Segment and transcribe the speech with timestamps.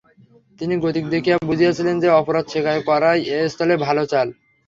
[0.59, 4.27] তিনি গতিক দেখিয়া বুঝিয়াছিলেন যে, অপরাধ স্বীকার করাই এ স্থলে ভালো চাল।